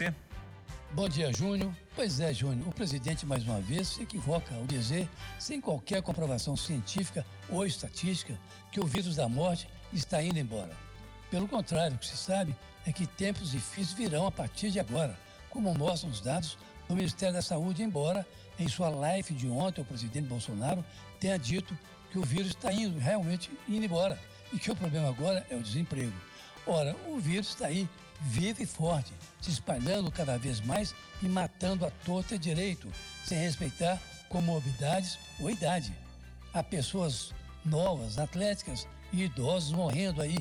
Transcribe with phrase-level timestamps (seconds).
[0.00, 0.14] você.
[0.92, 1.72] Bom dia, Júnior.
[1.94, 5.06] Pois é, Júnior, o presidente mais uma vez se equivoca ao dizer,
[5.38, 8.38] sem qualquer comprovação científica ou estatística,
[8.72, 10.72] que o vírus da morte está indo embora.
[11.30, 15.16] Pelo contrário, o que se sabe é que tempos difíceis virão a partir de agora,
[15.50, 16.56] como mostram os dados
[16.88, 18.26] do Ministério da Saúde, embora
[18.58, 20.84] em sua live de ontem o presidente Bolsonaro
[21.20, 21.76] tenha dito
[22.10, 24.18] que o vírus está indo realmente indo embora
[24.52, 26.16] e que o problema agora é o desemprego.
[26.66, 27.88] Ora, o vírus está aí,
[28.20, 32.90] vivo e forte, se espalhando cada vez mais e matando a torta direito,
[33.24, 35.92] sem respeitar comorbidades ou idade.
[36.52, 37.32] Há pessoas
[37.64, 40.38] novas, atléticas e idosos morrendo aí.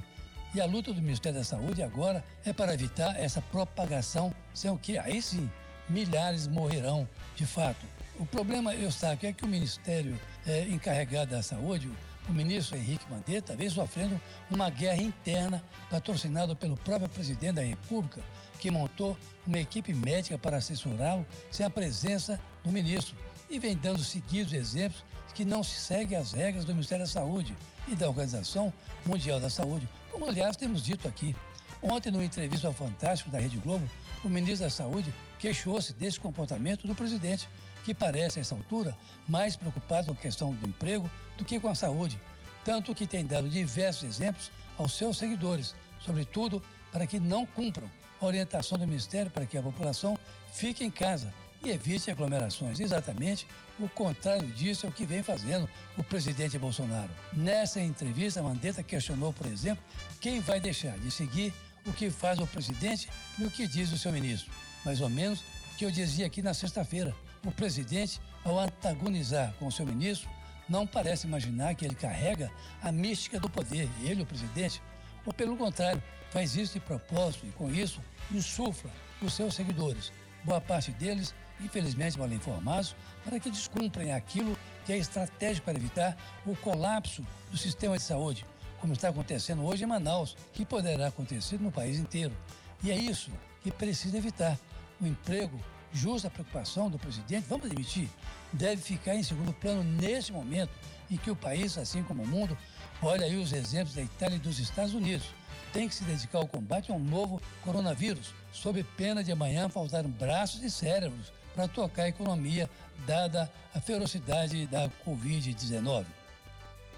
[0.54, 4.78] E a luta do Ministério da Saúde agora é para evitar essa propagação, sem o
[4.78, 5.50] que aí sim
[5.88, 7.86] milhares morrerão de fato.
[8.20, 11.90] O problema, Eustáquio, é que o Ministério é, encarregado da Saúde,
[12.30, 14.20] o ministro Henrique Mandetta, vem sofrendo
[14.50, 18.22] uma guerra interna patrocinada pelo próprio presidente da República,
[18.60, 23.16] que montou uma equipe médica para assessorá-lo sem a presença do ministro
[23.50, 27.56] e vem dando seguidos exemplos que não se segue as regras do Ministério da Saúde
[27.88, 28.72] e da Organização
[29.06, 31.36] Mundial da Saúde, como aliás temos dito aqui.
[31.82, 33.90] Ontem, numa entrevista ao Fantástico da Rede Globo,
[34.24, 37.50] o ministro da Saúde queixou-se desse comportamento do presidente,
[37.84, 38.96] que parece, a essa altura,
[39.28, 42.20] mais preocupado com a questão do emprego do que com a saúde,
[42.64, 47.90] tanto que tem dado diversos exemplos aos seus seguidores, sobretudo para que não cumpram
[48.22, 50.18] a orientação do Ministério para que a população
[50.54, 52.80] fique em casa e evite aglomerações.
[52.80, 53.48] Exatamente
[53.80, 57.10] o contrário disso é o que vem fazendo o presidente Bolsonaro.
[57.34, 59.84] Nessa entrevista, Mandetta questionou, por exemplo,
[60.20, 61.54] quem vai deixar de seguir
[61.86, 64.52] o que faz o presidente e o que diz o seu ministro.
[64.86, 65.42] Mais ou menos
[65.74, 67.16] o que eu dizia aqui na sexta-feira.
[67.46, 70.30] O presidente, ao antagonizar com o seu ministro,
[70.68, 74.82] não parece imaginar que ele carrega a mística do poder, ele, o presidente,
[75.26, 80.12] ou pelo contrário, faz isso de propósito e com isso insufla os seus seguidores,
[80.44, 86.18] boa parte deles, infelizmente mal informados, para que descumprem aquilo que é estratégico para evitar
[86.46, 88.46] o colapso do sistema de saúde,
[88.80, 92.36] como está acontecendo hoje em Manaus, que poderá acontecer no país inteiro.
[92.84, 93.32] E é isso
[93.62, 94.58] que precisa evitar.
[95.02, 95.60] O emprego,
[95.94, 98.10] justa preocupação do presidente, vamos admitir,
[98.52, 100.72] deve ficar em segundo plano nesse momento
[101.10, 102.58] em que o país, assim como o mundo,
[103.02, 105.28] olha aí os exemplos da Itália e dos Estados Unidos,
[105.72, 110.64] tem que se dedicar ao combate ao novo coronavírus, sob pena de amanhã faltar braços
[110.64, 112.70] e cérebros para tocar a economia,
[113.06, 116.06] dada a ferocidade da Covid-19.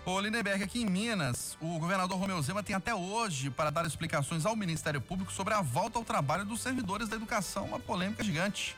[0.03, 4.47] Ô Lindeberg, aqui em Minas, o governador Romeu Zema tem até hoje para dar explicações
[4.47, 8.75] ao Ministério Público sobre a volta ao trabalho dos servidores da educação, uma polêmica gigante.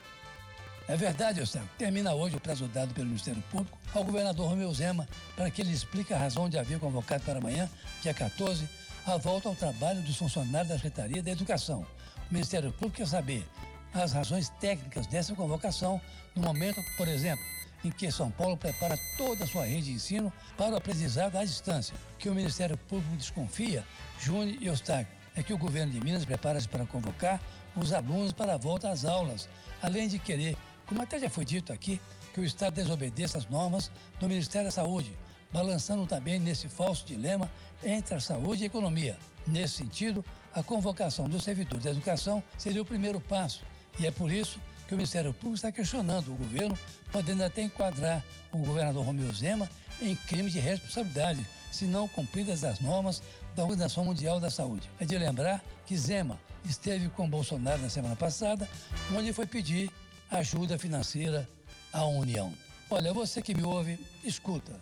[0.85, 1.69] É verdade, Eusébio.
[1.77, 5.71] Termina hoje o prazo dado pelo Ministério Público ao governador Romeu Zema para que ele
[5.71, 7.69] explique a razão de haver convocado para amanhã,
[8.01, 8.67] dia 14,
[9.07, 11.87] a volta ao trabalho dos funcionários da Secretaria da Educação.
[12.29, 13.47] O Ministério Público quer saber
[13.93, 16.01] as razões técnicas dessa convocação
[16.35, 17.45] no momento, por exemplo,
[17.83, 21.43] em que São Paulo prepara toda a sua rede de ensino para o aprendizado à
[21.43, 21.95] distância.
[22.17, 23.83] Que o Ministério Público desconfia,
[24.19, 27.41] Júnior e Eustáquio, é que o governo de Minas prepara-se para convocar
[27.75, 29.49] os alunos para a volta às aulas,
[29.81, 30.55] além de querer,
[30.85, 31.99] como até já foi dito aqui,
[32.33, 35.15] que o Estado desobedeça as normas do Ministério da Saúde,
[35.51, 37.49] balançando também nesse falso dilema
[37.83, 39.17] entre a saúde e a economia.
[39.45, 40.23] Nesse sentido,
[40.53, 43.63] a convocação dos servidores da educação seria o primeiro passo,
[43.99, 46.77] e é por isso que o Ministério Público está questionando o governo,
[47.11, 49.69] podendo até enquadrar o governador Romeu Zema
[50.01, 53.21] em crime de responsabilidade, se não cumpridas as normas
[53.55, 54.89] da Organização Mundial da Saúde.
[54.99, 58.69] É de lembrar que Zema esteve com Bolsonaro na semana passada,
[59.15, 59.91] onde foi pedir
[60.29, 61.47] ajuda financeira
[61.91, 62.53] à União.
[62.89, 64.79] Olha, você que me ouve, escuta.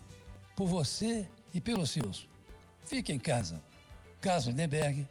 [0.56, 2.28] Por você e pelos seus.
[2.84, 3.60] Fique em casa.
[4.20, 5.06] Carlos Lindenberg,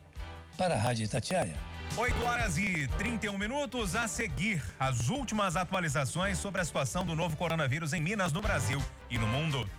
[0.58, 1.71] para a Rádio Itatiaia.
[1.98, 4.64] 8 horas e 31 minutos a seguir.
[4.80, 9.28] As últimas atualizações sobre a situação do novo coronavírus em Minas, no Brasil e no
[9.28, 9.70] mundo.